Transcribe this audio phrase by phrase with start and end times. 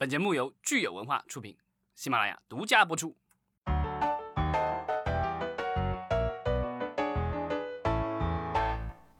[0.00, 1.54] 本节目由聚友文化出品，
[1.94, 3.14] 喜马拉雅独家播出。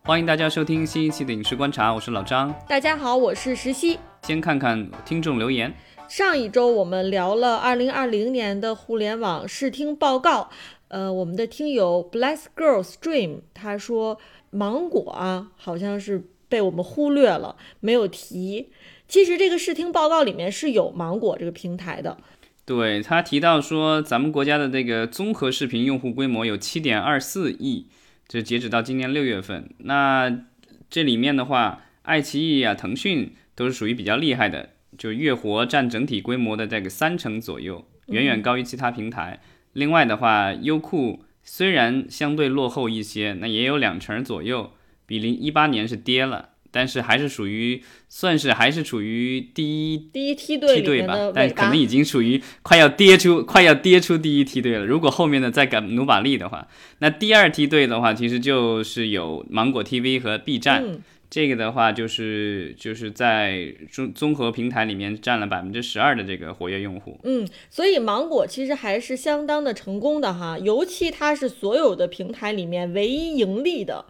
[0.04, 2.54] 欢迎大家收听新一期的影视观察，我是老张。
[2.66, 3.98] 大家好，我是石溪。
[4.22, 5.70] 先看看听众留言。
[6.08, 10.48] 上一周我们聊了二零二零年的互联网视听报告。
[10.88, 14.18] 呃，我们的听友 Bless Girls Dream 他说，
[14.48, 18.72] 芒果啊，好像是被我们忽略了，没有提。
[19.10, 22.16] 其实这个视听报告里面是有芒果这个平台的。
[22.64, 27.88] 对他提到说，咱们国家的这个综合视频用户规模有七点二四亿。
[28.28, 30.44] 就截止到今年六月份，那
[30.88, 39.40] 这里面的话，爱奇艺啊、腾讯都是属于比较厉害的，就月活占整体规模的这个三成左右，远远高于其他平台。
[39.72, 46.49] 另外的话，优酷虽然相对落后一些，那也有两成左右，比零一八年是跌了。
[46.70, 54.84] 但是还是属于算是还是处于第一第一梯队吧，但可能已经属于快要跌出快要跌出第一梯队了。
[54.84, 61.00] 如果后面的再敢努把力的话，那第二梯队的话，其实就是有芒果 TV 和 B 站。
[61.28, 67.20] 这个的话就是就是在综综合平台里面占了百分之十二的这个活跃用户。
[67.22, 74.06] 嗯，所以芒果其实还是相当的成功的哈，尤其它是所有的平台里面唯一盈利的。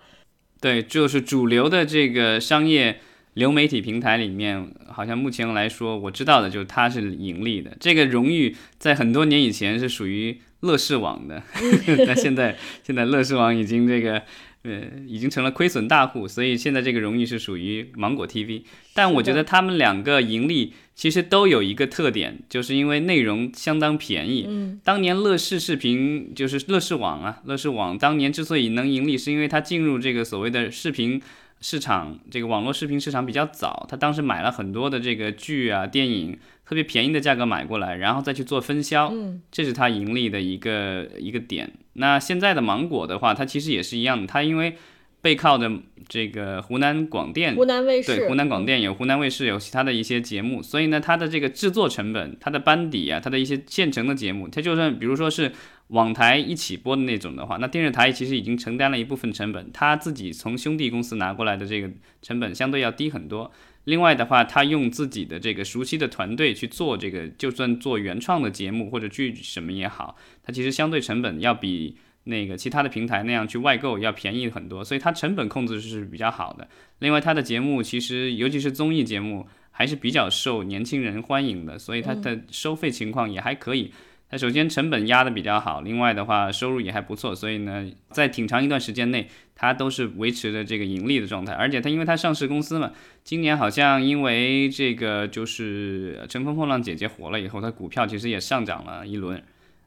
[0.61, 3.00] 对，就是主流的这个商业
[3.34, 7.77] 流媒体平台里面，好像目前来说，我知道的就是它是盈利的。
[7.80, 11.42] 这个荣誉在很多年以前是属于乐视网的，
[12.06, 14.22] 但现在现在乐视网已经这个。
[14.62, 18.64] 呃，已经成了亏损大户，所以现在这个荣誉是属于芒果 TV。
[18.92, 24.44] 但我觉得他们两个盈利其实都有一个特点，就是因为内容相当便宜。
[24.46, 31.18] 嗯，当年乐视视频就是乐视网啊，乐视网当年之所以能盈利，是因为它进入这个所谓的视频
[31.62, 36.38] 市场，这个网络视频市场比较早，它当时买了很多的这个剧啊、电影。
[36.66, 41.68] 特别便宜的价格买过来，然后再去做分销，嗯，这是它盈利的一个一个点。
[41.94, 44.76] 那现在的芒果的话，它其实也是一样的，它因为
[45.22, 45.70] 背靠的
[46.08, 55.53] 这个湖南广电，湖南卫视，对，湖南广电有湖南卫视有其他的一些节目，所以呢，它的这个制作成本、它的班底啊、它的一些现成的节目，它就算比如说是
[55.88, 61.91] 网台一起播的那种的话，那电视台其实已经承担了一部分成本，它自己从兄弟公司拿过来的这个
[62.22, 63.52] 成本相对要低很多。
[63.84, 71.97] 另外的话，他用自己的这个熟悉的团队去做这个，就算做原创的节目或者剧什么也好，它其实相对成本要比
[72.30, 76.66] 那个其他的平台那样去外购要便宜很多，所以它成本控制是比较好的。
[77.00, 83.92] 另外，它的节目其实尤其是综艺节目还是比较受年轻人欢迎的，所以它的收费情况也还可以。
[84.30, 89.26] 它首先成本压的比较好，另外的话收入也还不错，所以呢，在挺长一段时间内，
[89.56, 91.52] 它都是维持着这个盈利的状态。
[91.52, 92.92] 而且它因为它上市公司嘛，
[93.24, 99.42] 今年好像因为这个就是《乘风破浪姐姐》火了以后，它股票其实也上涨了一轮，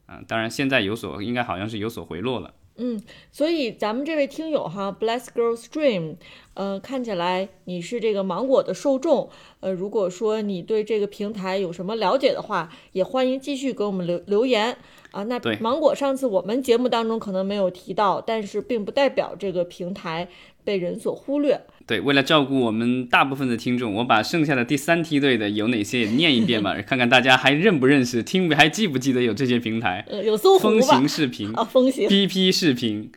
[0.05, 2.53] 啊，当然现在有所应该好像是有所回落了。
[2.75, 2.99] 嗯，
[3.31, 6.15] 所以咱们这位听友哈，Bless Girls Dream，
[6.55, 14.75] 呃，看起来你是这个芒果的受众，呃，如果说你对这个平台有什么了解的话，也欢迎继续给我们留留言
[15.11, 15.23] 啊。
[15.25, 20.27] 那芒果上次我们节目当中可能没有提到，但是并不代表这个平台
[20.63, 21.61] 被人所忽略。
[21.85, 30.05] 对，为了照顾我们大部分的听众，我把剩下的第三梯队的有哪些也念一遍吧，看看大家还认不认识，听还记不记得有这些平台？
[30.07, 33.11] 呃，有搜风行视频啊，风行，PP 视频，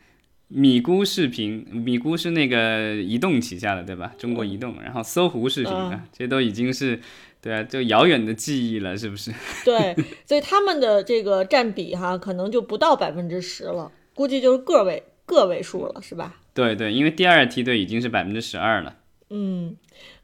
[0.49, 4.13] 米咕视频，米咕是那个移动旗下的对吧？
[4.17, 6.99] 中国移动，然后搜狐视频啊，这都已经是
[7.41, 9.31] 对啊，就遥远的记忆了，是不是？
[9.63, 9.95] 对，
[10.25, 16.35] 所以他们的这个占比哈，可能就不到百分之十了，估计就是个位个位数了，是吧？
[16.57, 18.95] 对对，因为第二梯队已经是百分之十二了。
[19.29, 19.77] 嗯，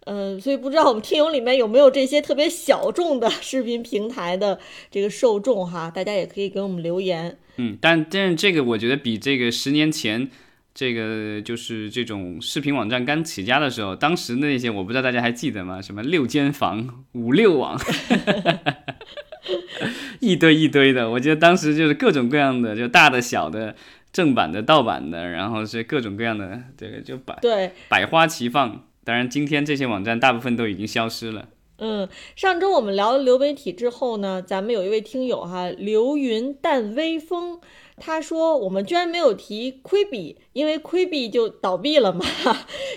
[0.05, 7.37] 呃，所以不知道我们听友里面有没有这些特别小众的视频平台的这个受众哈，大家也可以给我们留言。
[7.57, 10.27] 嗯，但但是这个我觉得比这个十年前
[10.73, 15.79] 这个就是这种视频网站刚起家的时候，当时那些我不知道大家还记得吗？
[15.79, 17.79] 什么六间房、五六网，
[20.19, 23.75] 一堆一堆的，我觉得当时就是各种各样的，就大的小的。
[24.13, 28.87] 正版的、盗版的，然后是各种各样的，这个就百对百花齐放。
[29.03, 31.49] 当然，今天这些网站大部分都已经消失了。
[31.79, 37.59] 嗯，上周我们聊了流媒体之后呢，咱们有一位听友哈，流云淡微风，
[37.97, 42.23] 他说我们居然没有提亏比，因为亏比就倒闭了嘛。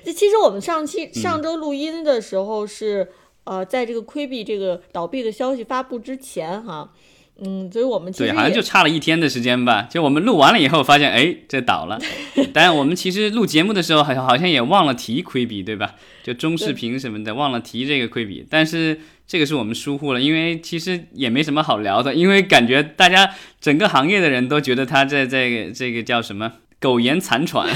[0.04, 3.08] 这 其实我们上期上周录音的时候是
[3.44, 6.92] 呃，在这个亏比这个倒闭的消息发布之前哈。
[7.38, 9.86] 嗯，所以我们对好像就差了一天的时间吧。
[9.90, 11.98] 就我们录完了以后，发现哎，这倒了。
[12.54, 15.94] 当然，我们其实录节目的时候，好像好像也忘了提亏比，对吧？
[16.22, 18.46] 就中视频什么的，忘了提这个亏比。
[18.48, 23.30] 但是这个是我们疏忽了，因为其实也没什么好聊的，因为感觉大家
[23.60, 27.68] 整个行业的人都觉得他在这个这个叫什么苟延残喘。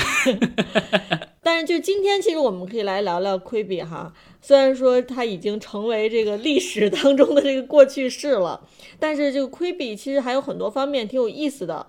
[1.42, 4.12] 但是就今天，其实我们可以来聊聊奎比哈。
[4.42, 8.66] 虽然说它已经成为这个历史当中的这个过去式了，
[8.98, 11.86] 但是这个奎比其实还有很多方面挺有意思的。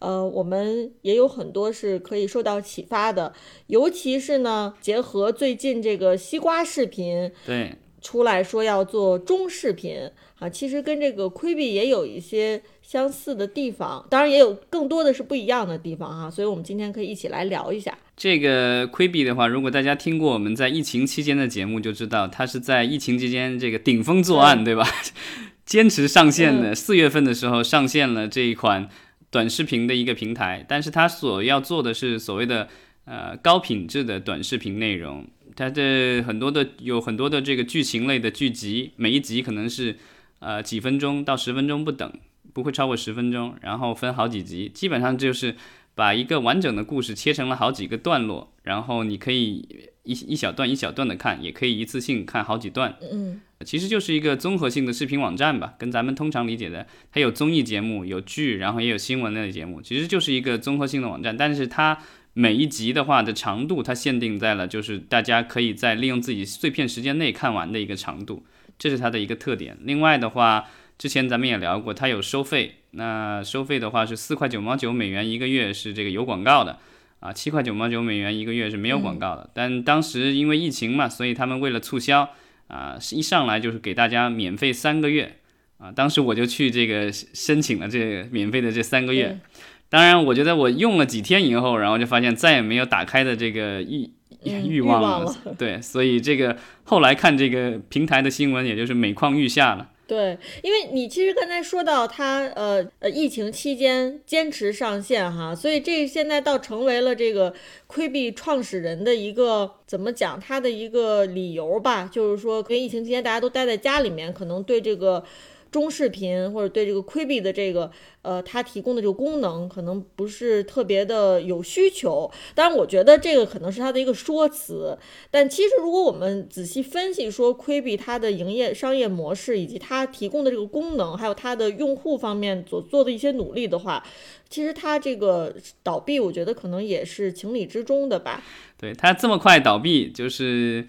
[0.00, 3.34] 呃，我们也有很多是可以受到启发的，
[3.66, 16.28] 尤其是呢，结合最近这个西瓜视频对出来说要做中视频啊，其实跟这个奎比也有一些相似的地方，当然也有更多的是不一样的地方哈。
[16.28, 17.96] 所以我们今天可以一起来聊一下。
[18.16, 24.84] 这个亏比的话，如果大家听过我们在疫情期间的节目，就知道它是在疫情期间这个顶风作案，对吧？
[25.64, 28.88] 坚持上线的，四月份的时候上线了这一款
[29.30, 32.66] 短视频的一个平台，但是它所要做的是所谓的
[33.04, 39.94] 呃高品质的短视频内容，它的很多的有很多的这个剧情类的剧集，每一集可能是
[40.40, 42.12] 呃几分钟到十分钟不等，
[42.52, 45.56] 不会超过十分钟，然后分好几集，基本上就是。
[45.92, 52.96] 把一个完整的故事切成了好几个段落，然后你可以一一小段一小段的看，也可以一次性看好几段。
[53.12, 61.36] 嗯，其实就是一个综合性的视频网站吧，跟咱们通常理解的，它有综艺节目、有剧，然后也有新闻类的节目，其实就是一个综合性的网站。
[61.36, 61.98] 但是它
[62.32, 68.46] 每一集的话的长度，它限定在了就是大家可以在利用自己碎片时间内看完的一个长度，
[68.78, 69.76] 这是它的一个特点。
[69.82, 70.64] 另外的话，
[71.00, 72.74] 之前咱们也聊过，它有收费。
[72.90, 76.78] 那收费的话是四块九毛九美元一个月，是这个有广告的，
[77.20, 79.48] 啊，七块九毛九美元一个月是没有广告的。
[79.54, 82.28] 但当时因为疫情嘛，所以他们为了促销，
[82.66, 85.38] 啊，一上来就是给大家免费三个月，
[85.78, 89.40] 啊，当时我就去这个申请了这个免费的这三个月。
[89.88, 94.10] 当然，我觉得我用了几天以后，然后就发现再也没有打开的这个欲
[94.44, 95.34] 欲望了。
[95.56, 99.88] 对，所以这个后来看这个平台的新闻，也就是每况愈下了。
[100.10, 107.54] 对，因为你其实刚才说到他，呃呃，疫情期间坚持上线哈，所以这现在倒成为了这个
[107.86, 115.22] 亏币创始人的一个怎么讲他的一个理由吧，就是说，跟疫情期间大家都待在家里面，可能对这个。
[115.70, 117.90] 中视频或者对这个 Quibi 的这个
[118.22, 122.30] 呃，它提供的这个功能可能不是特别的有需求。
[122.54, 124.98] 当然，我觉得这个可能是它的一个说辞。
[125.30, 134.04] 但其实，如果我们仔细分析说 Quibi 它的营业商业模式以及它提供的这个功能，还有它的用户方面所做的一些努力的话，
[134.48, 138.42] 其实它这个倒闭，我觉得可能也是情理之中的吧。
[138.76, 140.86] 对它这么快倒闭，就是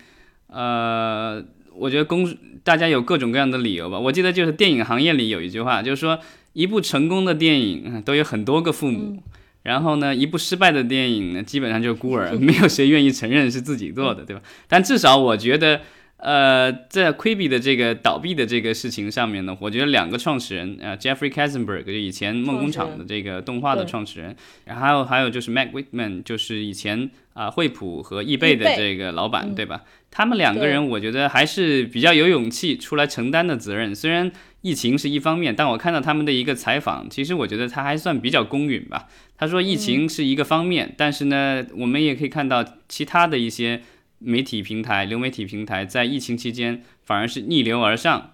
[0.48, 1.46] 呃。
[1.76, 2.28] 我觉得公
[2.64, 4.00] 大家有各种各样的理由吧。
[4.00, 6.20] 我记得就是电影行业里有一句话，就是说
[6.54, 9.22] 一部成功的电影都有很多个父母，
[9.64, 14.42] 然后呢，一部失败的电影呢，基本上就是孤儿， 没有谁愿意承认是自己做的，对吧？
[14.68, 15.82] 但至少我觉得，
[16.22, 24.36] 呃，在 Quibi 的这个倒闭的这个事情上面呢，我觉得两个创始人，呃，Jeffrey Katzenberg 就以前梦工厂的这个动画的创始人，
[24.66, 29.82] 然后还有还有就是 Mac Whitman，就是以前啊惠普和易贝的这个老板，对吧？
[30.12, 33.96] 他们两个人，我觉得还是比较有勇气出来承担的责任。
[33.96, 34.32] 虽然
[34.62, 39.08] 疫情是一方面，但我看到他们的一个采访，其实我觉得他还算比较公允吧。
[39.38, 43.82] 他说疫情是一个方面，但是呢，我们也可以看到其他的一些
[44.22, 48.32] 媒体平台、流媒体平台在疫情期间反而是逆流而上。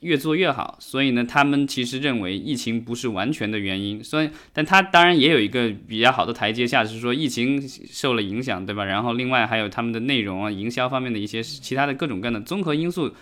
[0.00, 8.84] 越做越好，所以呢，他们其实认为疫情不是完全的原因，所以，但他当然也有一个比较好的台阶下，是说疫情受了影响，对吧？
[8.84, 13.14] 然后另外还有他们的内容啊、营销方面的一些其他的各种各样的综合因素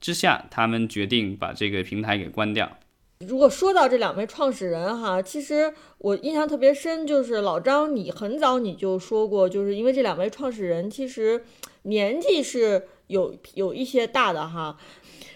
[0.00, 2.78] 之下，他们决定把这个平台给关掉。
[3.26, 11.44] 如果说到这两位创始人哈，其实我印象特别深，就是老张，你很早你就说过，就是因为这两位创始人其实
[11.82, 14.78] 年纪是有有一些大的哈。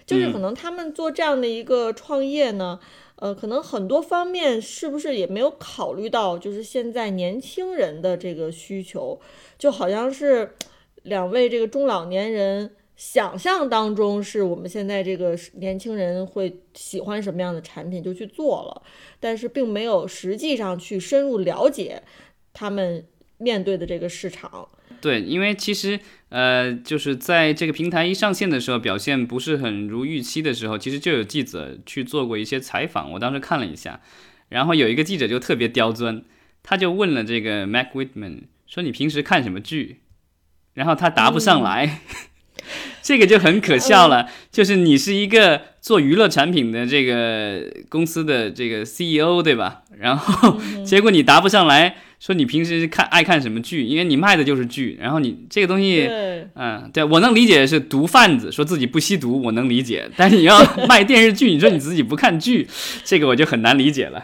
[0.03, 2.79] 就是可能他们做这样的一个创业呢，
[3.17, 9.19] 呃，可能很多方面是不是也没有考虑到，就是现在年轻人的这个需求，
[9.59, 10.55] 就好像是
[11.03, 18.81] 两位这个中老年人想象当中是我们现在这个年轻人会喜欢什么样的产品就去做了，
[19.19, 22.01] 但是并没有实际上去深入了解
[22.53, 23.05] 他们
[23.37, 24.69] 面对的这个市场。
[25.01, 25.99] 对，因为其实，
[26.29, 33.11] 呃，就是在这个平台一上线的时候，表现不是很如预期的时候，其实就有记者去做过一些采访。
[33.11, 34.01] 我当时看了一下，
[34.49, 36.23] 然后有一个记者就特别刁钻，
[36.63, 40.01] 他就问了这个 Mac Whitman 说：“你平时看什么剧？”
[40.73, 42.01] 然后他答不上来，
[43.05, 44.27] 这个就很可笑了。
[44.51, 49.83] 就是你是一个做娱乐产品的这个公司的这个 CEO，对吧？
[49.99, 51.97] 然后结果你答不上来。
[52.17, 56.09] 说你平时看爱看什么剧，因为你卖的就是剧，然后你这个东西，
[56.55, 60.57] 嗯，对我能理解是毒贩子说自己不吸毒，我能理解，但是你要
[60.87, 62.67] 卖电视剧，你说你自己不看剧，
[63.03, 64.23] 这个我就很难理解了。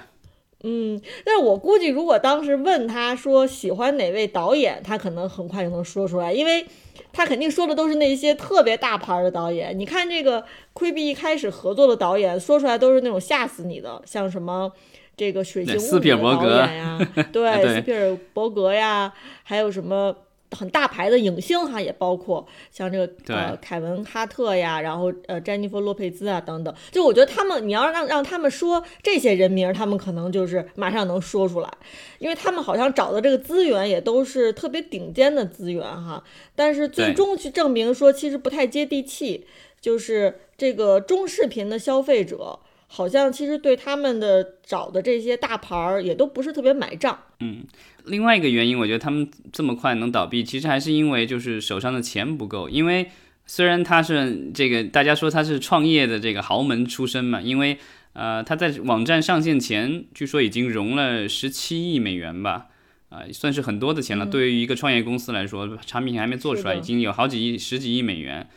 [0.63, 6.65] 嗯，但是我估计如果当时问他说喜欢哪位导演，他可能很快就能说出来，因为
[7.11, 9.77] 他肯定说的都是那些特别大牌的导演。
[9.77, 14.71] 你看这个奎比一开始合作的导演，说出来都是那种吓死你的，像什么。
[15.17, 16.97] 这个水形物语的导演呀，
[17.31, 19.13] 对，斯皮尔伯格呀，
[19.43, 20.15] 还有什么
[20.51, 26.73] 很大牌的影星哈，也包括像这个呃凯文哈特呀，然后呃詹妮弗洛佩兹啊等等。
[26.91, 31.71] 就我觉得他们，你要让让他们说这些人名，他们可能就是马上能说出来，
[32.19, 36.23] 因为他们好像找的这个资源也都是特别顶尖的资源哈。
[36.55, 39.45] 但是最终去证明说，其实不太接地气，
[39.79, 42.59] 就是这个中视频的消费者。
[42.93, 47.17] 好像其实对他们的找的这些大牌儿也都不是特别买账。
[47.39, 47.63] 嗯，
[48.03, 52.67] 另外一个原因，我觉得他们这么快能倒闭，其实还是因为就是手上的钱不够。
[52.67, 53.09] 因为
[53.45, 57.77] 虽然他是这个大家说他是创业的这个豪门出身嘛，因为
[58.11, 62.67] 呃他在网站上线前，据说已经融了十七亿美元吧，
[63.07, 64.25] 啊算是很多的钱了。
[64.25, 68.49] 对于一个创业公司来说，产品还没做出来，已经有好几亿、十几亿美元。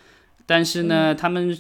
[0.44, 1.56] 但是呢，他们。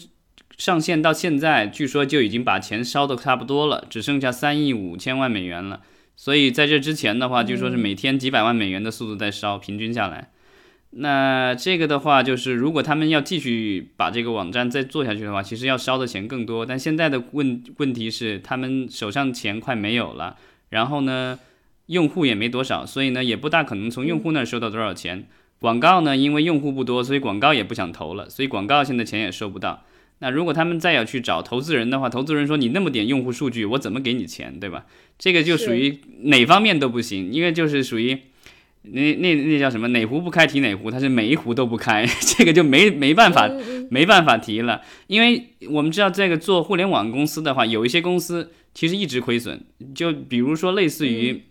[0.56, 5.80] 上线到现在，据说就已经把钱烧的差不多了，只剩下三亿五千万美元了。
[6.16, 10.30] 所以在这之前的话，据说是每天几百万美元的速度在烧，平均下来。
[10.96, 16.64] 那这个的话，就是如果他们要继续把这个网站再做下去的话，其实要烧的钱更多。
[16.64, 20.36] 但现在的问问题是，他们手上钱快没有了，
[20.68, 21.40] 然后呢，
[21.86, 25.26] 用户也没多少，所以呢，也不大可能从用户那儿收到多少钱。
[25.58, 29.82] 广告呢，因为用户不多，所以广告也不想投了，所以广告现在钱也收不到。
[30.20, 34.86] 那如果他们再要去找投资人的话，投资人说你那么点用户数据，我怎么给你钱，对吧？
[35.18, 38.18] 这个就属于哪方面都不行，因为就是属于
[38.82, 42.06] 那那那叫什么哪壶不开提哪壶，他是每一壶都不开，
[42.36, 43.50] 这个就没没办法
[43.90, 44.80] 没办法提了。
[45.08, 49.62] 因为我们知道这个做互联网公司的话，有一些公司其实一直亏损，
[49.94, 51.42] 就比如说类似于。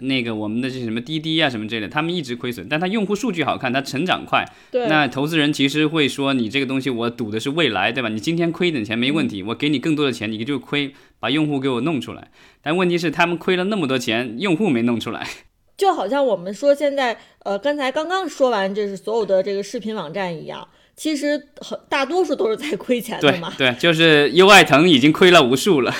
[0.00, 4.44] 那个我们的这什么滴滴啊什么之类的，他们一直亏损，但他用户数据好看，他成长快。
[4.70, 4.88] 对。
[4.88, 8.08] 那投资人其实会说，你这个东西我赌的是未来，对吧？
[8.08, 12.30] 你今天亏一点钱没问题，我给你更多的钱，你就亏，把用户给我弄出来。
[12.62, 15.26] 但问题是，他们亏了那么多钱，用户没弄出来。
[15.76, 20.66] 就好像我们说现在，呃，刚才刚刚说完，就是所有的这个视频网站一样。
[20.96, 25.92] 其实很大多数都是在亏钱的嘛，对，就是优爱腾已经亏了无数了，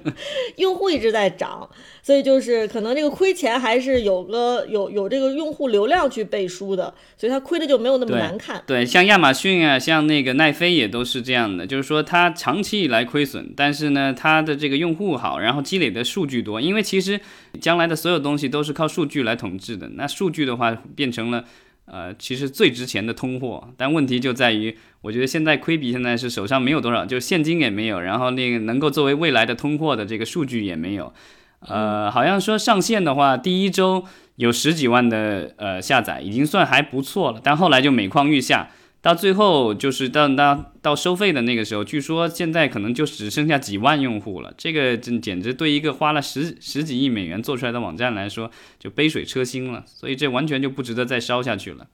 [0.56, 1.68] 用户一直在涨，
[2.02, 8.62] 所以就是可能这个亏钱还是有个有有这个用户流量去背书的，所以它亏的就没有那么难看。
[8.66, 17.20] 对，像亚马逊啊，像那个奈飞也都是这样的，就是说它长期以来亏损，但是呢，它的这个用户好，然后积累的数据多，因为其实
[17.60, 21.44] 将来的所有东西都是靠数据来统治的，那数据的话变成了。
[21.90, 31.12] 呃，其实最值钱的通货，但问题就在于，我觉得现在亏比现在是手上没有多少，就现金也没有，然后那个能够作为未来的通货的这个数据也没有。
[31.60, 34.04] 呃，好像说上线的话，第一周
[34.36, 38.68] 有十几万的呃下载，已经算还不错了，但后来就每况愈下。
[39.00, 44.52] 到最后就是到到到收费的那个时候，据说现在可能就只剩下几万用户了。
[44.58, 49.84] 这个真简直对一个花了十十几亿美元做出来的网站来说，就杯水车薪了。
[49.86, 51.86] 所以这完全就不值得再烧下去了。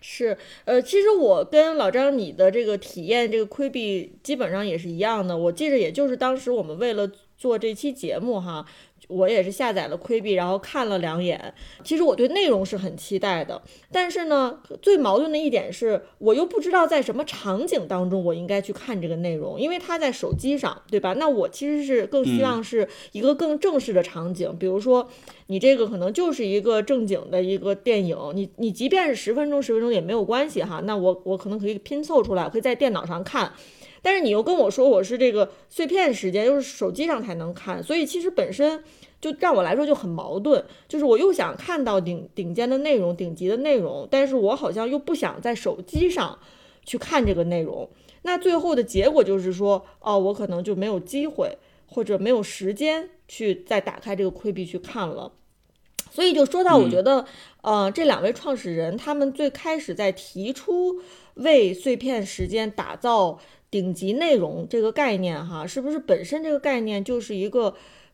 [0.00, 5.36] 是，呃，其实我跟老张你的这个体验，这个亏币基本上也是一样的。
[5.36, 8.64] 我记着，也就是当时我们为了做这期节目哈。
[9.10, 11.52] 我也是下载了窥币，然后看了两眼。
[11.84, 21.12] 其实我对内容是很期待的，但是呢，最矛盾的一点是，我又不知道在什么场景当中我应该去看这个内容，因为它在手机上，对吧？
[21.14, 25.08] 那我其实是更希望是一个更正式的场景，比如说
[25.48, 30.80] 你这个可能就是一个正经的一个电影，你你即便是十分钟十分钟也没有关系哈。
[30.84, 33.52] 那我我可能可以拼凑出来，可以在电脑上看。
[34.02, 38.82] 但是你又跟我说我是这个碎片时间，又是手机上才能看，所以其实本身
[39.20, 46.38] 就让我来说就很矛盾，就是我又想看到顶顶尖的内容、顶级的内容，但是我好像又不想在手机上
[46.84, 47.88] 去看这个内容。
[48.22, 55.32] 那最后的结果就是说，哦，我可能就没有机会或者没有时间去再打开这个窥壁去看了。
[56.10, 57.26] 所以就说到，我觉得，
[57.62, 61.00] 呃，这两位创始人他们最开始在提出
[61.34, 63.38] 为碎片时间打造。
[63.70, 67.72] 顶级内容这个概念，哈，是不是本身这个概念就是一个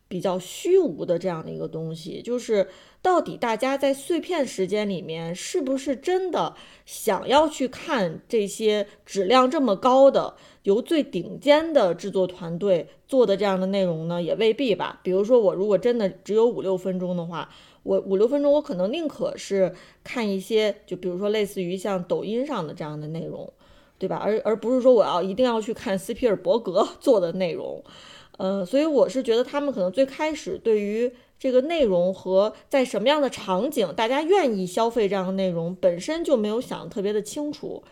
[0.09, 2.23] 比较虚无的这样的一个东西？
[2.23, 2.69] 就是
[3.03, 14.23] 到底大家在碎片时间里面，是不是真的想要去看这些质量这么高的、由最顶尖的制作团队做的这样的内容呢？
[14.23, 15.01] 也未必吧。
[15.03, 17.49] 比如说，我如果真的只有五六分钟的话。
[17.83, 19.73] 我五六分钟，我可能宁可是
[20.03, 23.49] 看一些，就比如说类似于像抖音上的这样的内容，
[23.97, 24.17] 对吧？
[24.17, 27.81] 而而不是说我要一定要去看斯皮尔伯格 做的内容，
[28.37, 37.83] 呃，所以我是觉得他们可能最开始对于这个内容和在什么样的场景大家愿意消费这样的内容本身就没有想特别的清楚。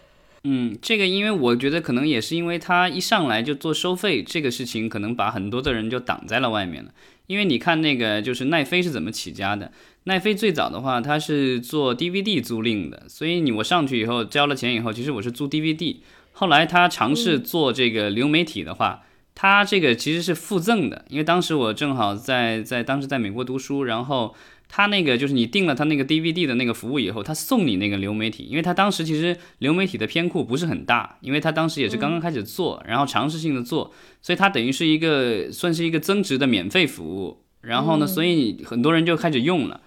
[0.47, 6.93] 嗯，这个因为我觉得可能也是因为他一上来就做收费这个事情，可能把很多的人就挡在了外面了。
[7.27, 9.73] 因为你看那个就是奈飞是怎么起家的？
[10.03, 15.97] 奈飞最早的话，它是做 DVD 租赁的，所以你我上去以后交了钱以后，其实我是租 DVD。
[16.33, 24.35] 后来他尝试做这个流媒体的话，他这个其实是附赠的，因为当时我正好在在当时在美国读书，然后。
[24.67, 37.45] 他那个就是你订了他那个 DVD 的那个服务以后，他送你那个流媒体，因为他当时其实流媒体的片库不是很大，因为他当时也是刚刚开始做，然后尝试性的做，所以他等于是一个算是一个增值的免费服务。
[37.61, 39.81] 然后呢，所以很多人就开始用了，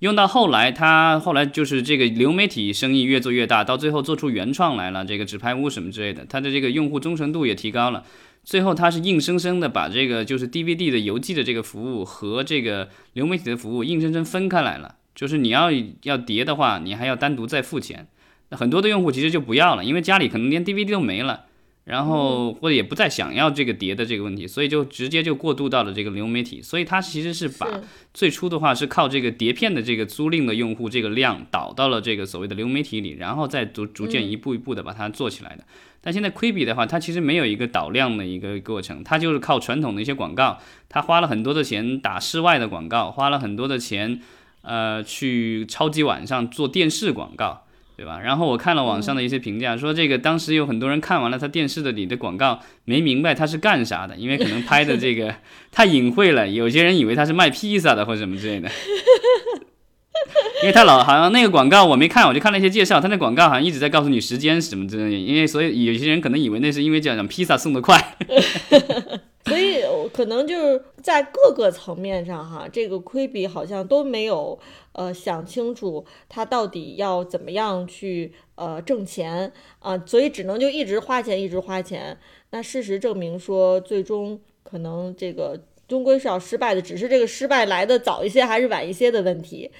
[0.00, 8.04] 用到后来，他后来就是这个流媒体生意越做越大，到最后做出原创来了，这个纸牌屋什么之类的，他的这个用户忠诚度也提高了。
[8.44, 14.96] 最后，他是硬生生的把这个就是 DVD 的邮寄的这个服务和这个流媒体的服务硬生生分开来了。
[15.14, 15.70] 就是你要
[16.02, 18.06] 要碟的话，你还要单独再付钱。
[18.50, 21.46] 那很多的用户其实就不要了，因为家里可能连 DVD 都没了。
[21.84, 26.62] 然后或者也不再想要这个碟的这个问题，所以就直接就过渡到了这个流媒体。
[26.62, 27.68] 所以它其实是把
[28.14, 35.64] 最初的话是靠这个碟片的这个租赁的用户这个量导到了这个所谓的流媒体里，然后再逐逐渐一步一步的把它做起来的。
[36.04, 40.58] 但现在 Quibi 的话，它其实没有一个导量的一个过程，它就是靠传统的一些广告，
[40.88, 44.20] 它花了很多的钱打室外的广告，花了很多的钱，
[44.62, 47.62] 呃，去超级晚上做电视广告。
[47.96, 48.18] 对吧？
[48.18, 55.32] 然后我看了网上的一些评价，说这个当时有很多人看完了他电视的里的广告，没明白他是干啥的，因为可能拍的这个
[55.70, 58.68] 太隐晦了，有些人以为他是卖披萨的或者什么之类的。
[60.62, 68.16] 因为他老好像那个广告我没看，我就看了一些介绍，他那广告好像一直在告诉你时间什么之类的，因为所以有些人可能以为那是因为讲讲披萨送的快。
[69.46, 69.82] 所以
[70.14, 74.58] 可能就是在各个层面上哈，这个亏比好像都没有
[74.92, 82.16] 呃想清楚他到底要怎么样去呃挣钱啊，所以只能就一直花钱一直花钱。
[82.52, 89.70] 那事实证明说，最终可能这个终归是要失败的，只是这个失败来的早一些还是晚一些的问题。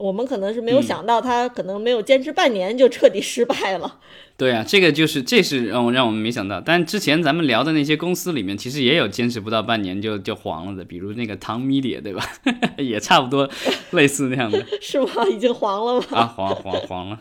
[0.00, 3.98] 我们可能是没有想到，他可能没有坚持半年就彻底失败了。
[4.38, 6.58] 对啊，这个就是这是让我让我们没想到。
[6.58, 12.24] 但之前咱们聊的那些公司里面，其实也有坚持不到半年就就黄了的，比如那个唐米蝶，对吧？
[12.78, 13.46] 也差不多
[13.90, 14.64] 类似那样的。
[14.80, 15.08] 是吗？
[15.30, 16.06] 已经黄了吗？
[16.12, 17.20] 啊，黄黄黄了。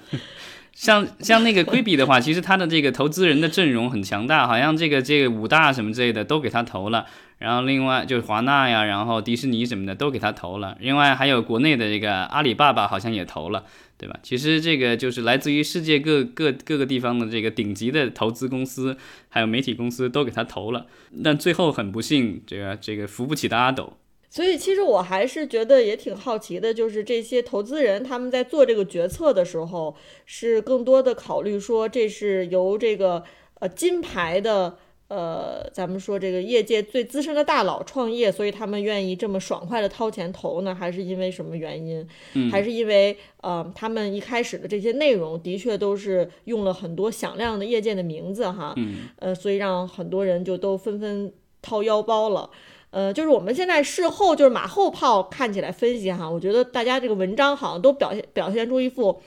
[0.73, 7.05] 像像那个规比的话，其实他的这个投资人的阵容很强大，好像这个这个五大什么之类的都给他投了。
[7.39, 13.63] 然后另外就是华纳呀，然后迪士尼什么的都给他投了，另外还有国内的这个阿里巴巴好像也投了，
[13.97, 14.19] 对吧？
[14.21, 18.97] 其实这个就是来自于世界各各各个地方的这个顶级的投资公司，
[19.30, 20.86] 还有媒体公司都给他投了，
[21.23, 23.93] 但最后很不幸，这个这个扶不起的阿斗。
[24.30, 33.23] 所以其实我还是觉得也挺好奇的，就是这些投资人他们在做这个决策的时候，是更多的考虑说这是由这个
[33.60, 34.78] 呃金牌的。
[35.10, 40.74] 呃，咱们说这个业界最资深的大佬创业，所以他们愿意这么爽快的掏钱投呢？
[40.74, 42.08] 还是因为什么原因？
[42.52, 48.76] 还是因为呃，他们一开始的这些内容的确都是用了很多响亮的业界的名字哈，
[49.17, 52.48] 呃，所以让很多人就都纷纷掏腰包了。
[52.91, 59.19] 呃，就是我们现在事后就是马后炮看起来分析哈，我觉得大家这个文章好像都表现表现出一副。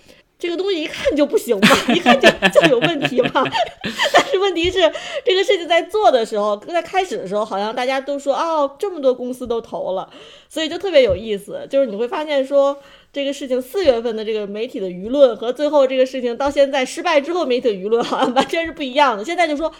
[0.42, 3.30] 这个东西一看就不行嘛，一看就就有问题嘛。
[4.12, 4.80] 但是问题是，
[5.24, 10.10] 这个事情在做的时候，在开始的时候，好像大家都说哦，这么多公司都投了，
[10.48, 11.64] 所以就特别有意思。
[11.70, 12.76] 就是你会发现说，
[13.12, 19.24] 这个事情四月份的这个媒体的舆论和最后这个事情到现在失败之后媒体的舆论好像完全是不一样的。
[19.24, 19.72] 现在就说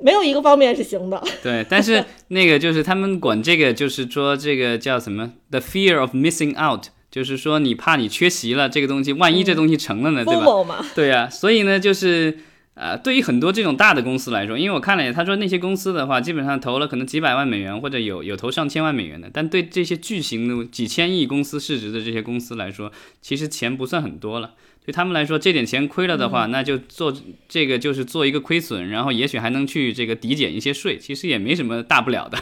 [0.00, 1.20] 没有一个方面是行的。
[1.42, 6.84] 对，但是那个就是他们管这个就是说这个叫什么？The fear of missing out。
[7.14, 10.84] 就是说，你怕你缺席了这个东西，万一这东西成了呢，对吧？
[10.96, 12.38] 对呀，所以呢，就是
[12.74, 22.90] 呃，对于很多这种大的公司来说，因为我看了，他说那些公司的话，基本上投了可能几百万美元，或者有有投上千万美元的，但对这些巨型的几千亿公司市值的这些公司来说，
[23.22, 24.54] 其实钱不算很多了。
[24.84, 27.14] 对他们来说，这点钱亏了的话，那就做
[27.48, 32.36] 这个就是做一个亏损，然后也许还能去这个抵减一些税，其实也没什么大不了的。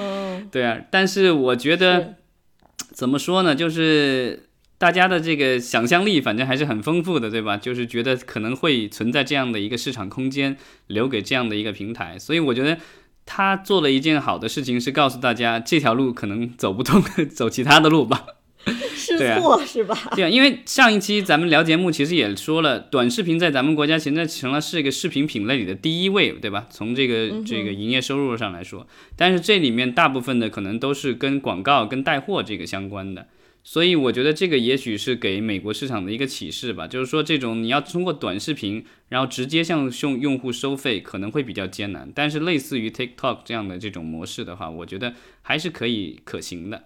[0.50, 2.16] 对啊，但是我觉得。
[2.98, 3.54] 怎么说呢？
[3.54, 7.56] 就是大家的这个想象力，反正还是很丰富的，对吧？
[7.56, 10.56] 就是觉得可能会存在这样的一个市场空间，
[10.88, 12.18] 留给这样的一个平台。
[12.18, 12.76] 所以我觉得
[13.24, 17.00] 他做了一件好的事情，是告诉大家这条路可能走不通，
[17.32, 18.26] 走其他的路吧。
[18.94, 19.96] 试错是吧？
[20.14, 26.66] 对啊，因为上一期咱们聊节目，其实也说了，短视频在咱们国家现在成了是一个视频品类里的第一位，对吧？
[26.70, 33.28] 从这个这个营业收入上来说，但是这里面大部分的可能都是跟广告、跟带货这个相关的，
[33.64, 46.84] 所以我觉得这个也许是给美国市场的一个启示吧，就是说这种你要通过短视频，然后直接向用用户收费，可能会比较艰难，但是类似于 TikTok 这样的这种模式的话，我觉得还是可以可行的。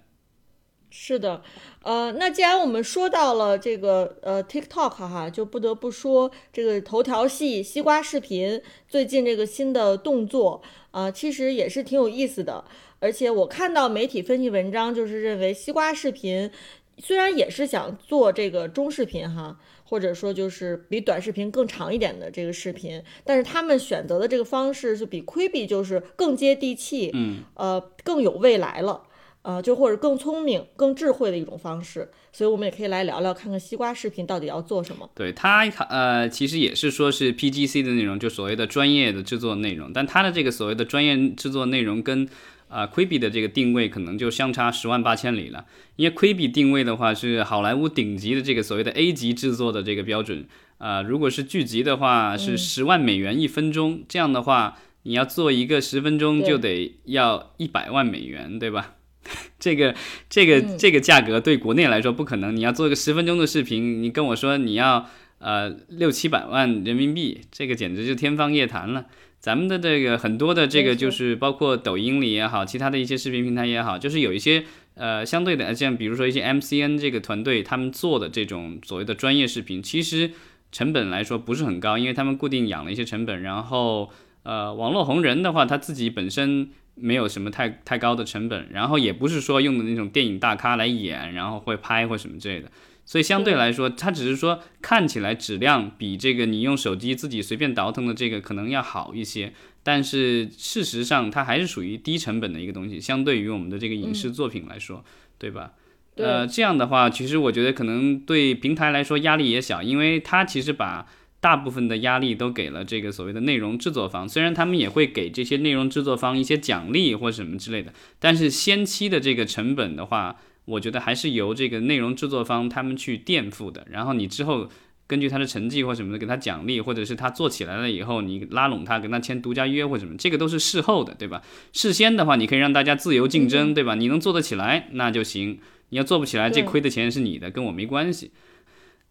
[0.94, 1.42] 是的，
[1.82, 12.62] 呃，那既然我们说到了这个呃 TikTok 哈，就不得不说这个头条系西瓜视频最近这个新的动作啊、其实也是挺有意思的。
[12.98, 16.50] 而且我看到媒体分析文章，就是认为西瓜视频
[16.98, 29.04] 虽然也是想做这个中视频哈，或者说就是比短视频更长一点的这个视频，但是他们选择的这个方式是比 Quibi 就是更接地气，嗯，呃，更有未来了。
[29.42, 35.10] 呃，就或者更聪明、更智慧的一种方式，所以我们也可以来聊聊，看看西瓜视频到底要做什么。
[35.14, 42.28] 对它，呃，其实也是说是 PGC 的内容，就所谓的专业的制作内容，但它的这个所谓的专业制作内容跟
[42.68, 45.66] 啊、Quibi 的这个定位可能就相差十万八千里了。
[45.96, 50.46] 因为 Quibi 定位的话是好莱坞顶级的这个所谓的 A 级制作的这个标准，
[50.78, 58.94] 啊、如果是剧集的话是十万美元一分钟，这样的话你要做一个十分钟就得要一百万美元，对吧？
[59.58, 59.94] 这个
[60.28, 62.54] 这个这个价格对国内来说不可能。
[62.54, 65.08] 你要做一个十分钟的视频，你跟我说你要
[65.38, 69.06] 呃六七百万人民币，这个简直就天方夜谭了。
[69.38, 80.30] 咱们的这个很多的这个就是包括抖音里也好，其他的一些视频平台也好，就是有一些呃相对的，像比如说一些 MCN 这个团队他们做的这种所谓的专业视频，其实
[80.70, 84.10] 成本来说不是很高，因为他们固定养了一些成本，然后
[84.44, 86.70] 呃网络红人的话，他自己本身。
[86.94, 92.70] 没有什么太太高的成本，然后也不是说用的那种电影大咖来演，然后会拍或什么之类的，
[93.04, 99.52] 所以相对来说，它只是说看起来质量比这个你用手机自己随便倒腾的这个可能要好一些，
[99.82, 105.04] 但是事实上它还是属于低成本的一个东西，相对于我们的这个影视作品来说，
[105.38, 105.72] 对吧？
[106.16, 111.06] 呃，这样的话，其实我觉得可能对平台来说压力也小，因为它其实把
[111.42, 124.70] 大部分的压力都给了这个所谓的内容制作方，虽然他们也会给这些内容制作方一些奖励或什么之类的，但是先期的这个成本的话，我觉得还是由这个内容制作方他们去垫付的，然后你之后。
[125.08, 131.42] 根据他的成绩或什么的给他奖励，或者是他做起来了以后，你拉拢他，跟他签独家约或什么，这个都是事后的，对吧？
[131.74, 133.94] 事先的话，你可以让大家自由竞争，对吧？
[133.94, 135.58] 你能做得起来那就行，
[135.90, 138.30] 你要做不起来，这亏的钱是你的，跟我没关系。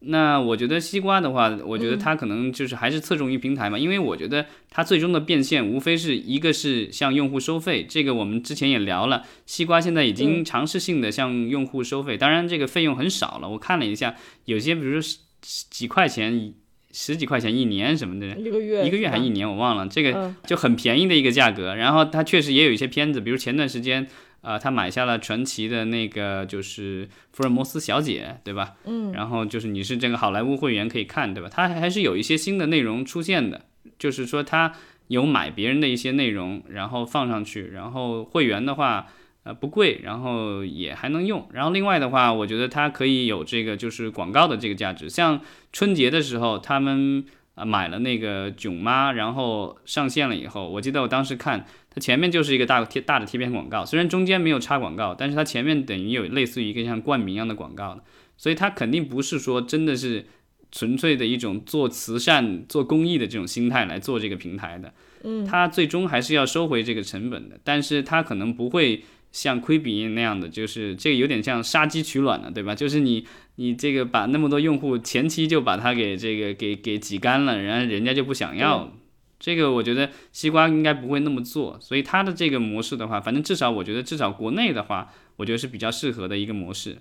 [0.04, 14.14] 那我觉得西瓜的话，我觉得它可能就是还是侧重于平台嘛，因为我觉得它最终的变现无非是一个是向用户收费，这个我们之前也聊了，西瓜现在已经尝试性的向用户收费，当然这个费用很少了，我看了一下，
[14.46, 16.52] 有些比如说几几块钱、
[16.92, 19.48] 十几块钱一年什么的，一个月一个月还一年？
[19.48, 21.74] 我忘了，这个嗯就很便宜的一个价格。
[21.74, 24.06] 然后它确实也有一些片子，比如前段时间，
[24.42, 28.74] 呃，他买下了传奇的那个就是福尔摩斯小姐，对吧？
[28.84, 29.10] 嗯。
[29.12, 31.48] 然后就是你是这个好莱坞会员可以看，对吧？
[31.48, 33.62] 他还是有一些新的内容出现的，
[33.98, 34.74] 就是说他
[35.08, 39.06] 有买别人的一些内容，然后放上去，然后会员的话。
[39.44, 41.48] 呃，不贵，然后也还能用。
[41.52, 45.10] 然后另外的话，我觉得它可以有这个就是广告的这个价值。
[45.10, 45.40] 像
[45.72, 58.02] 春节的时候，他们啊买了那个囧妈，然后上线了以后，我记得我当时看它前面就是一个大贴大的贴片广告，虽然中间没有插广告，但是它前面等于有类似于一个像冠名一样的广告的，
[58.36, 60.26] 所以它肯定不是说真的是
[60.70, 64.92] 纯粹的一种做慈善、做公益的这种心态来做这个平台的。
[65.24, 69.04] 嗯，它最终还是要收回这个成本的，但是它可能不会。
[69.32, 72.74] 像亏比那样的，就是这个有点像杀鸡取卵了，对吧？
[72.74, 78.92] 就是你你这个把那么多用户前期就把它给这个给给挤干了，然后人家就不想要。
[79.38, 86.98] 这个我觉得西瓜应该不会那么做，所以它的这个模式的话，反正至少我觉得至少国内的话，我觉得是比较适合的一个模式。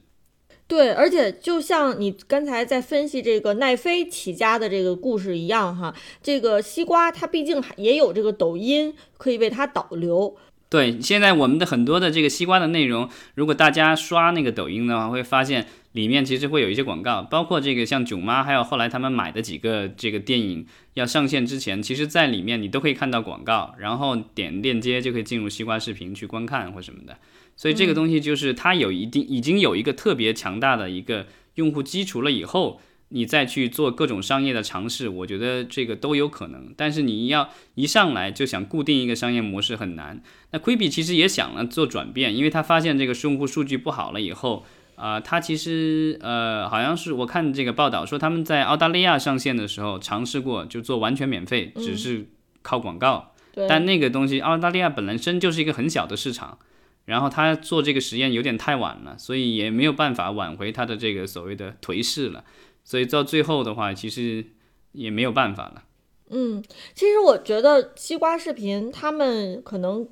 [0.67, 10.35] 对，而且就像你刚才在分析这个奈飞起家的这个故事一样哈，这个西瓜它毕竟还也有这个抖音可以为它导流，
[10.69, 27.17] 对，现在我们的很多的这个西瓜的内容，如果大家刷那个抖音的话，会发现里面其实会有一些广告，包括这个像囧妈，还有后来他们买的几个这个电影要上线之前，其实在里面你都可以看到广告，然后点链接就可以进入西瓜视频去观看或什么的。
[27.55, 32.81] 所以这个东西就是它有一定已经有一个特别强大的一个用户基础了以后。
[33.13, 36.73] 你再去做各种商业的尝试，我觉得这个都有可能。
[36.77, 40.23] 但是你要一上来就想固定一个商业模式很难。
[40.51, 44.65] 那 Quibi 其实也想了做转变，因为他发现这个用户数据不好了以后，
[45.01, 52.27] 啊、它其实呃好像是我看这个报道说他们在澳大利亚上线的时候尝试过，就做完全免费，只是
[52.61, 53.33] 靠广告。
[53.51, 56.59] 对，但那个东西澳大利亚本身就是一个很小的市场，
[57.05, 62.43] 然后他做这个实验有点太晚了，所以也没有办法挽回他的这个所谓的颓势了。
[62.83, 64.45] 所以到最后的话，其实
[64.91, 65.83] 也没有办法了。
[66.29, 70.07] 嗯，其实我觉得西瓜视频他们可能。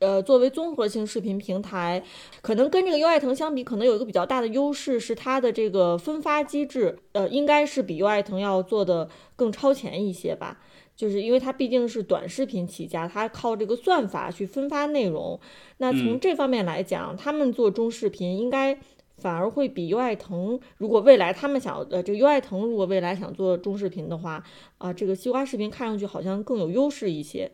[0.00, 2.02] 呃，作为综合性视频平台，
[2.42, 10.60] 可能跟这个优爱腾相比，可能有一个比较大的优势是它的这个分发机制，呃，应该是比优爱腾要做的更超前一些吧。
[10.96, 15.40] 就是因为它毕竟是短视频起家，它靠这个算法去分发内容。
[15.78, 18.78] 那从这方面来讲，他们做中视频应该
[19.16, 24.44] 反而会比优爱腾，如果未来他们想呃，这个优爱腾如果未来想做中视频的话，
[24.78, 27.50] 啊、这个西瓜视频看上去好像更有优势一些。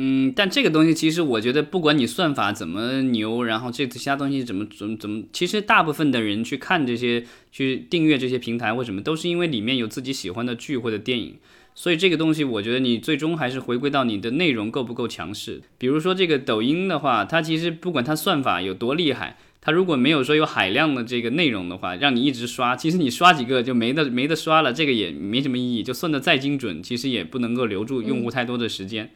[0.00, 11.34] 嗯，但这个东西其实我觉得，不管你算法怎么牛，然后这其他东西怎么怎么怎么，其实大部分的人去看这些、去订阅这些平台或什么，都是因为里面有自己喜欢的剧或者电影。
[11.74, 15.62] 所以这个东西，我觉得你最终还是回归到你的内容够不够强势。
[15.78, 25.82] 比如说这个抖音的话，它其实不管它算法有多厉害，它如果没有说有海量的这个内容的话，让你一直刷，其实你刷几个就没得没得刷了，这个也没什么意义。
[25.82, 29.10] 就算的再精准，其实也不能够留住用户太多的时间。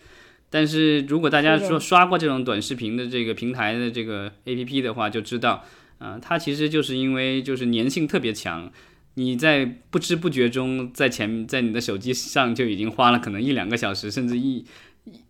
[0.52, 5.64] 但是如果大家说刷过这种短视频的这个平台的这个 A P P 的话，就知道，
[5.96, 8.70] 啊、它其实就是因为就是粘性特别强，
[9.14, 14.56] 你在不知不觉中，在前在你的手机上就已经花了可能一两个小时，甚至一
[15.04, 15.20] 一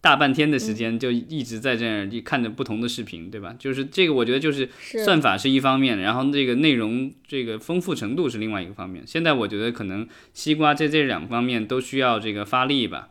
[0.00, 3.54] 大半天的时间，就一直在这儿一看着不同的视频，对吧？
[3.56, 9.04] 就是这个，我觉得就是是算法是一方面，然后这个内容这个丰富程度是另外一个方面。
[9.06, 13.10] 现在我觉得可能西瓜在这两方面都需要这个发力吧。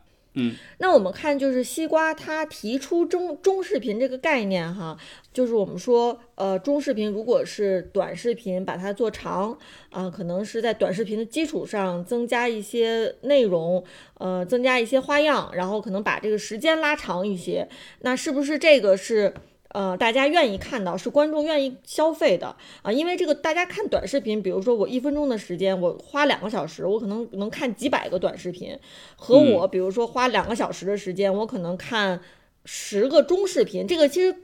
[0.77, 4.97] 那我们看，就是西瓜它提出中中视频这个概念哈，
[5.33, 9.57] 就是我们说，呃，中视频如果是短视频，把它做长，
[9.89, 13.83] 啊、可能是在短视频的基础上增加一些内容，
[14.19, 17.67] 呃，增加一些花样，然后可能把这个时间拉长一些。
[17.99, 19.33] 那是不是这个是？
[19.73, 28.77] 呃，大家愿意看到，是观众愿意消费的啊，因为这个大家看短视频，比如说我一分钟的时间，我花两个小时，我可能能看几百个短视频，
[29.15, 32.21] 和我比如说花两个小时的时间，我可能看
[32.65, 34.35] 十个中视频，这个其实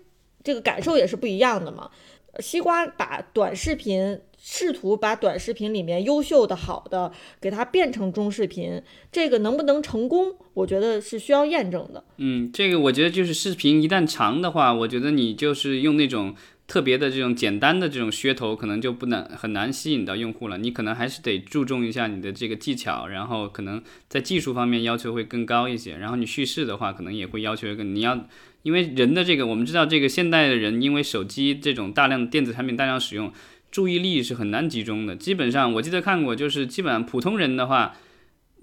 [0.43, 1.91] 这个感受也是不一样的嘛。
[2.39, 12.03] 西瓜把短视频试图把短视频里面优秀的好的给它变成中视频，这个能不能成功，我觉得是需要验证的。
[12.17, 16.35] 嗯，这个我觉得就是视频一旦长的话，我觉得你就是用那种
[16.67, 20.57] 特别的这种简单的这种噱头，可能就不难很难吸引到用户了。
[20.57, 25.97] 你可能还是得注重一下你的这个技巧，然后可能在技术方面要求会更高一些。
[25.97, 28.27] 然后你叙事的话，可能也会要求更你要，
[28.67, 33.31] 因为人的这个我们知道，这个现代的人因为手机这种大量电子产品大量使用，
[33.71, 35.15] 注意力是很难集中的。
[35.15, 37.95] 基本上我记得看过，就是基本上普通人的话，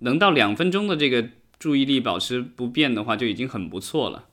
[0.00, 4.26] 能到两分钟的这个注意力保持不变的话，就已经很不错了。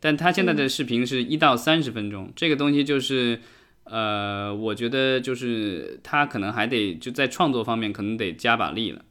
[0.00, 3.38] 但他现在的视频是一到三十分钟，这个东西就是，
[3.84, 9.04] 呃，我觉得就是他可能还得就在创作方面可能得加把力了。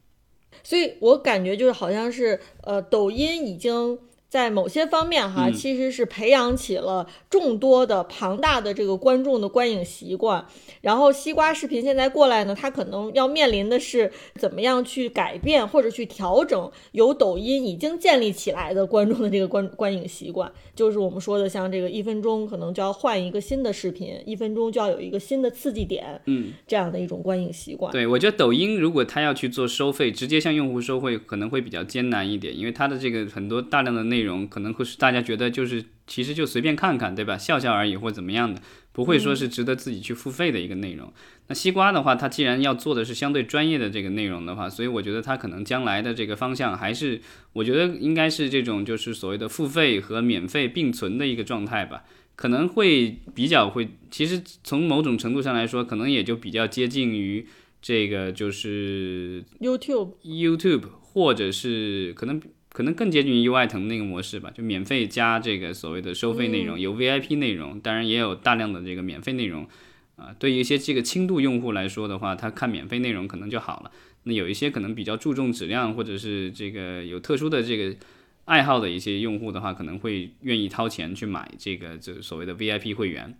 [0.64, 4.00] 所以我感觉就是好像是呃，抖音已经
[4.30, 10.46] 在某些方面哈，嗯其实是培养起了众多的庞大的这个观众的观影习惯。
[10.82, 27.92] 然后西瓜视频现在过来呢，它可能要面临的是怎么样去改变或者去调整由抖音已经建立起来的观众的这个观观影习惯，就是我们说的像这个一分钟可能就要换一个新的视频，一分钟就要有一个新的刺激点，嗯，这样的一种观影习惯。
[27.92, 37.38] 对，我觉得抖音如果它要去做收费，直接向用户收费，可能会比较艰难一点，因为它的这个很多大量的内容，可能会是大家觉得就是其实就随便看看，对吧？
[37.38, 38.62] 笑笑而已或怎么样的，
[38.98, 41.14] 不会说是值得自己去付费的一个内容。
[41.50, 47.22] 那西瓜的话，它既然要做的是相对专业的这个内容的话，所以我觉得它可能将来的这个方向还是，
[47.54, 52.06] 我觉得应该是这种就是所谓的付费和免费并存的一个状态吧。
[52.36, 57.46] 可能会比较会，其实从某种程度上来说，可能也就比较接近于
[57.80, 62.42] 这个就是 YouTube YouTube，或者是可能
[62.78, 69.68] 可能更接近于优爱腾那个模式吧，就免费加这个所谓的收费内容，有 VIP 内容，当然也有大量的这个免费内容。
[70.16, 73.90] 啊，对于一些这个轻度用户来说的话，他看免费内容可能就好了。
[74.26, 77.98] 那有一些可能比较注重质量，或者是这个有特殊的这个
[78.46, 83.36] 爱好的一些用户的话，可能会愿意掏钱去买这个这所谓的 VIP 会员。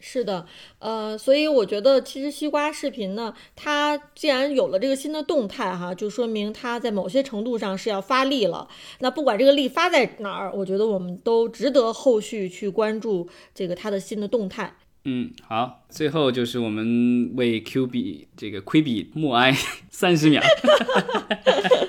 [0.00, 0.46] 是的，
[0.78, 8.66] 呃，所以我觉得其实西瓜视频呢，它既然有了这个新的动态哈，就说明它在某些程度上是要发力了。
[9.00, 14.74] 那不管这个力发在哪儿，我觉得我们都值得后续去关注这个它的新的动态。
[15.04, 19.56] 嗯，好，最后就是我们为 Q 币这个亏比默哀
[19.90, 20.42] 三十秒。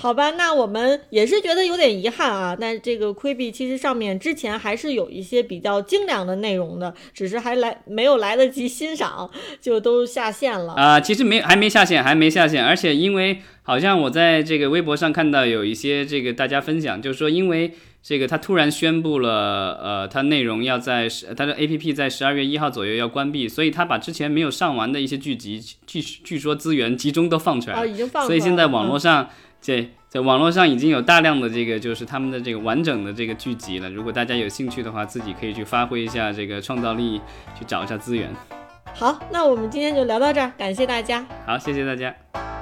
[0.00, 2.56] 好吧，那我们也是觉得有点遗憾啊。
[2.60, 9.28] 那这个亏币其实上面之前还是有一些比较精良的内容的，只是还来没有来得及欣赏，
[9.60, 11.00] 就都下线了啊。
[11.00, 29.28] 其实没还没下线，还没下线，而且因为好像我在这个微博上看到有一些这个大家分享，就是说因为这个他突然宣布了，呃，他内容要在十他的 A P P 在十二月一号左右要关闭，所以他把之前没有上完的一些剧集，据据说资源集中都放出来了，已经放，所以现在网络上。
[29.60, 33.90] 这在网络上已经有大量的这个，就是他们的这个完整的这个剧集了。
[33.90, 37.20] 如果大家有兴趣的话，自己可以去发挥一下这个创造力，
[37.58, 38.30] 去找一下资源。
[38.94, 41.24] 好，那我们今天就聊到这儿，感谢大家。
[41.46, 42.57] 好，谢谢大家。